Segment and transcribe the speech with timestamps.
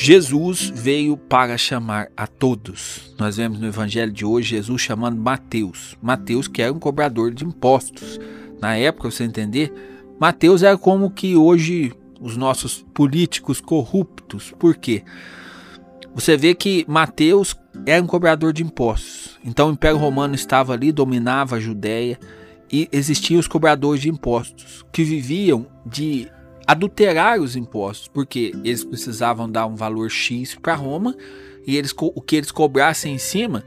[0.00, 3.12] Jesus veio para chamar a todos.
[3.18, 5.98] Nós vemos no evangelho de hoje Jesus chamando Mateus.
[6.00, 8.16] Mateus que era um cobrador de impostos.
[8.60, 9.72] Na época, você entender,
[10.20, 14.54] Mateus era como que hoje os nossos políticos corruptos.
[14.56, 15.02] Por quê?
[16.14, 19.36] Você vê que Mateus era um cobrador de impostos.
[19.44, 22.20] Então o Império Romano estava ali, dominava a Judéia
[22.70, 26.28] e existiam os cobradores de impostos que viviam de
[26.68, 31.16] adulterar os impostos, porque eles precisavam dar um valor X para Roma
[31.66, 33.64] e eles, o que eles cobrassem em cima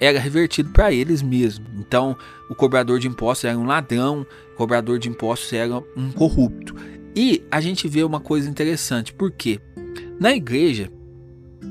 [0.00, 1.70] era revertido para eles mesmos.
[1.78, 2.16] Então,
[2.50, 6.74] o cobrador de impostos era um ladrão, o cobrador de impostos era um corrupto.
[7.14, 9.60] E a gente vê uma coisa interessante, porque
[10.18, 10.90] na igreja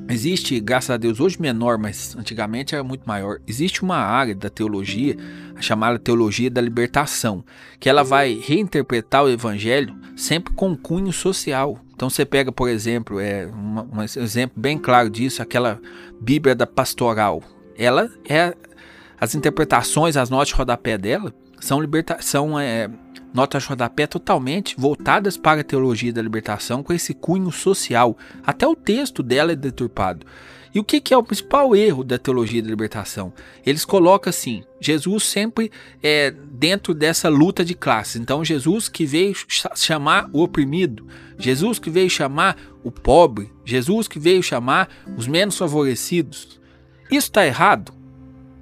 [0.10, 3.40] Existe, graças a Deus, hoje menor, mas antigamente era muito maior.
[3.48, 5.16] Existe uma área da teologia,
[5.56, 7.44] a chamada teologia da libertação,
[7.80, 11.80] que ela vai reinterpretar o evangelho sempre com cunho social.
[11.94, 15.80] Então você pega, por exemplo, é um exemplo bem claro disso, aquela
[16.20, 17.42] Bíblia da Pastoral.
[17.78, 18.54] Ela é
[19.20, 22.90] as interpretações, as notas de rodapé dela são libertação é,
[23.34, 28.18] notas rodapé totalmente voltadas para a teologia da libertação com esse cunho social.
[28.46, 30.26] Até o texto dela é deturpado.
[30.74, 33.34] E o que, que, é o principal erro da teologia da libertação?
[33.66, 35.70] Eles colocam assim: Jesus sempre
[36.02, 38.16] é dentro dessa luta de classes.
[38.16, 39.36] Então, Jesus que veio
[39.76, 41.06] chamar o oprimido,
[41.38, 46.60] Jesus que veio chamar o pobre, Jesus que veio chamar os menos favorecidos.
[47.12, 47.94] Isso está errado?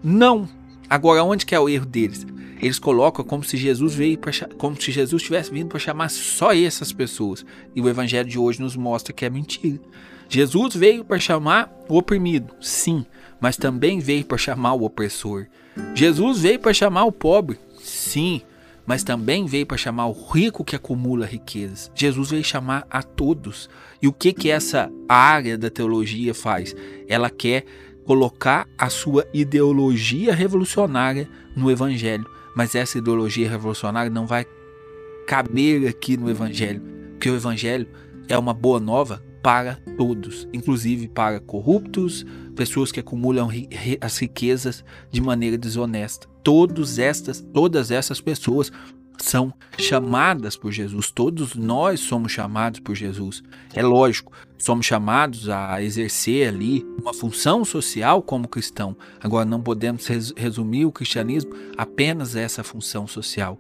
[0.03, 0.50] Não.
[0.89, 2.25] Agora, onde que é o erro deles?
[2.59, 6.53] Eles colocam como se Jesus veio para como se Jesus tivesse vindo para chamar só
[6.53, 7.45] essas pessoas.
[7.75, 9.79] E o evangelho de hoje nos mostra que é mentira.
[10.27, 13.03] Jesus veio para chamar o oprimido, sim,
[13.41, 15.47] mas também veio para chamar o opressor.
[15.95, 18.41] Jesus veio para chamar o pobre, sim,
[18.85, 21.91] mas também veio para chamar o rico que acumula riquezas.
[21.95, 23.69] Jesus veio chamar a todos.
[24.02, 26.75] E o que que essa área da teologia faz?
[27.07, 27.65] Ela quer
[28.09, 32.25] colocar a sua ideologia revolucionária no evangelho
[32.59, 34.45] mas essa ideologia revolucionária não vai
[35.25, 36.81] caber aqui no Evangelho,
[37.11, 37.87] porque o Evangelho
[38.27, 42.25] é uma boa nova para todos, inclusive para corruptos,
[42.58, 43.49] pessoas que acumulam
[44.02, 46.27] as riquezas de maneira desonesta.
[46.43, 48.71] Todas estas, todas essas pessoas
[49.19, 51.11] são chamadas por Jesus.
[51.11, 53.43] Todos nós somos chamados por Jesus.
[53.73, 58.95] É lógico, somos chamados a exercer ali uma função social como cristão.
[59.21, 63.59] Agora, não podemos resumir o cristianismo apenas a essa função social.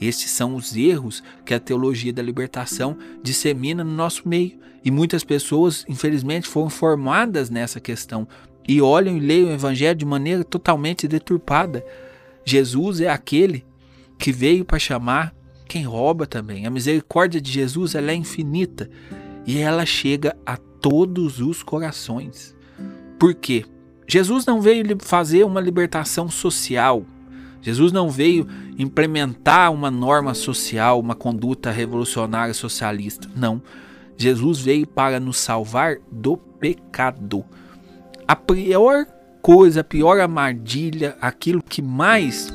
[0.00, 4.58] Estes são os erros que a teologia da libertação dissemina no nosso meio.
[4.82, 8.26] E muitas pessoas, infelizmente, foram formadas nessa questão
[8.66, 11.84] e olham e leem o evangelho de maneira totalmente deturpada.
[12.44, 13.64] Jesus é aquele
[14.20, 15.34] que veio para chamar
[15.66, 16.66] quem rouba também.
[16.66, 18.88] A misericórdia de Jesus ela é infinita
[19.46, 22.54] e ela chega a todos os corações.
[23.18, 23.64] Por quê?
[24.06, 27.04] Jesus não veio fazer uma libertação social.
[27.62, 28.46] Jesus não veio
[28.78, 33.28] implementar uma norma social, uma conduta revolucionária socialista.
[33.34, 33.62] Não.
[34.18, 37.44] Jesus veio para nos salvar do pecado.
[38.28, 39.06] A pior
[39.40, 42.52] coisa, a pior armadilha, aquilo que mais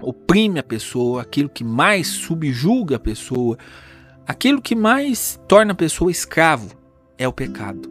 [0.00, 3.58] oprime a pessoa, aquilo que mais subjuga a pessoa,
[4.26, 6.74] aquilo que mais torna a pessoa escravo
[7.18, 7.90] é o pecado.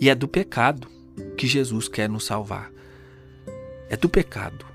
[0.00, 0.88] E é do pecado
[1.36, 2.70] que Jesus quer nos salvar.
[3.88, 4.66] É do pecado.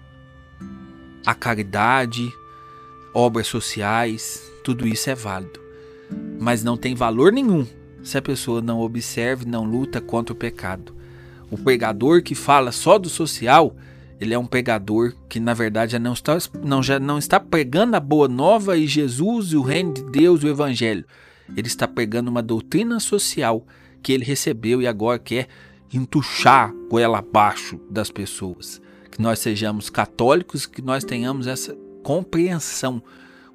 [1.26, 2.28] A caridade,
[3.14, 5.60] obras sociais, tudo isso é válido.
[6.40, 7.68] Mas não tem valor nenhum
[8.04, 10.96] se a pessoa não observa e não luta contra o pecado.
[11.52, 13.76] O pregador que fala só do social
[14.22, 17.98] ele é um pregador que na verdade já não está, não, já não está pregando
[17.98, 21.04] a boa nova e Jesus e o reino de Deus, o evangelho.
[21.58, 23.66] Ele está pregando uma doutrina social
[24.04, 25.48] que ele recebeu e agora quer
[25.92, 28.80] entuchar goela abaixo das pessoas.
[29.10, 33.02] Que nós sejamos católicos, que nós tenhamos essa compreensão.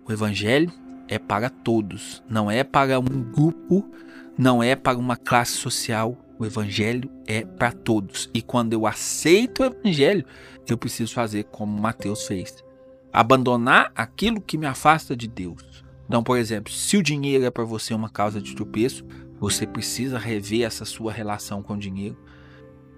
[0.04, 0.72] O evangelho
[1.06, 3.88] é para todos, não é para um grupo,
[4.36, 8.30] não é para uma classe social, o evangelho é para todos.
[8.32, 10.24] E quando eu aceito o evangelho,
[10.68, 12.64] eu preciso fazer como Mateus fez:
[13.12, 15.84] abandonar aquilo que me afasta de Deus.
[16.06, 19.04] Então, por exemplo, se o dinheiro é para você uma causa de tropeço,
[19.40, 22.16] você precisa rever essa sua relação com o dinheiro.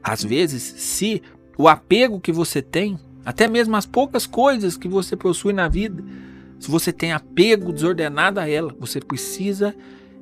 [0.03, 1.23] Às vezes, se
[1.57, 6.05] o apego que você tem, até mesmo as poucas coisas que você possui na vida,
[6.59, 9.75] se você tem apego desordenado a ela, você precisa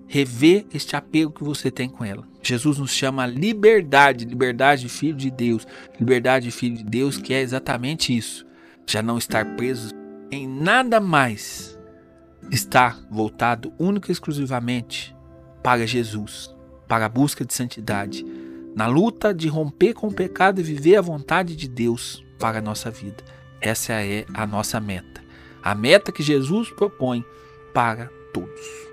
[0.08, 2.26] rever este apego que você tem com ela.
[2.42, 5.66] Jesus nos chama liberdade, liberdade de filho de Deus,
[5.98, 8.46] liberdade de filho de Deus, que é exatamente isso.
[8.86, 9.92] Já não estar preso
[10.30, 11.76] em nada mais,
[12.50, 15.14] estar voltado único e exclusivamente
[15.62, 16.54] para Jesus.
[16.86, 18.24] para a busca de santidade,
[18.74, 22.62] na luta de romper com o pecado e viver a vontade de Deus para a
[22.62, 23.24] nossa vida.
[23.60, 25.20] Essa é a nossa meta.
[25.62, 27.24] A meta que Jesus propõe
[27.74, 28.85] para todos.